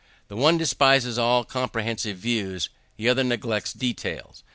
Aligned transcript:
The 0.29 0.35
one 0.35 0.57
despises 0.57 1.19
all 1.19 1.43
comprehensive 1.45 2.17
views, 2.17 2.69
the 2.97 3.07
other 3.07 3.23
neglects 3.23 3.71
details. 3.71 4.41